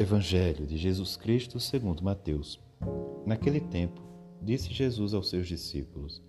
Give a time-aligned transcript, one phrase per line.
[0.00, 2.58] Evangelho de Jesus Cristo segundo Mateus.
[3.26, 4.00] Naquele tempo,
[4.40, 6.22] disse Jesus aos seus discípulos: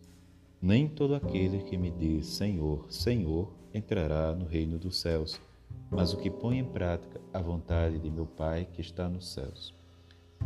[0.62, 5.39] Nem todo aquele que me diz Senhor, Senhor entrará no reino dos céus,
[5.89, 9.74] mas o que põe em prática a vontade de meu Pai que está nos céus.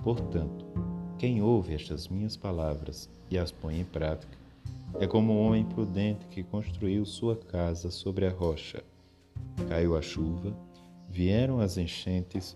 [0.04, 0.64] Portanto,
[1.18, 4.37] quem ouve estas minhas palavras e as põe em prática
[5.00, 8.83] é como um homem prudente que construiu sua casa sobre a rocha.
[9.68, 10.55] Caiu a chuva,
[11.10, 12.55] vieram as enchentes,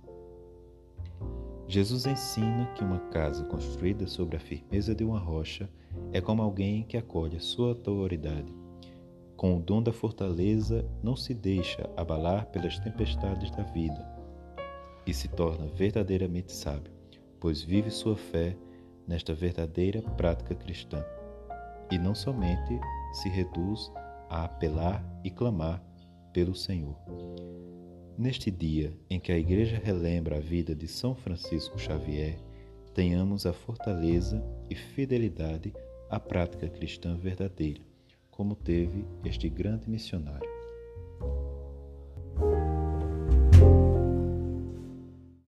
[1.71, 5.69] Jesus ensina que uma casa construída sobre a firmeza de uma rocha
[6.11, 8.53] é como alguém que acolhe a sua autoridade.
[9.37, 14.05] Com o dom da fortaleza, não se deixa abalar pelas tempestades da vida
[15.07, 16.91] e se torna verdadeiramente sábio,
[17.39, 18.53] pois vive sua fé
[19.07, 21.01] nesta verdadeira prática cristã
[21.89, 22.77] e não somente
[23.13, 23.89] se reduz
[24.29, 25.81] a apelar e clamar
[26.33, 26.97] pelo Senhor.
[28.21, 32.37] Neste dia em que a Igreja relembra a vida de São Francisco Xavier,
[32.93, 35.73] tenhamos a fortaleza e fidelidade
[36.07, 37.81] à prática cristã verdadeira,
[38.29, 40.50] como teve este grande missionário.